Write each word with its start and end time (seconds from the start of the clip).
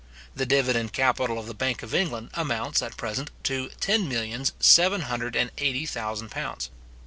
The 0.35 0.47
divided 0.47 0.93
capital 0.93 1.37
of 1.37 1.45
the 1.45 1.53
Bank 1.53 1.83
of 1.83 1.93
England 1.93 2.31
amounts, 2.33 2.81
at 2.81 2.97
present, 2.97 3.29
to 3.43 3.69
ten 3.79 4.09
millions 4.09 4.51
seven 4.59 5.01
hundred 5.01 5.35
and 5.35 5.51
eighty 5.59 5.85
thousand 5.85 6.29
pounds. 6.31 6.71